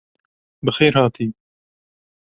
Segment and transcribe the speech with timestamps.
[0.65, 1.27] Bi xêr hatî.